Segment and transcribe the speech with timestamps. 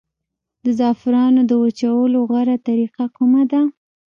[0.63, 3.61] د زعفرانو د وچولو غوره طریقه کومه ده؟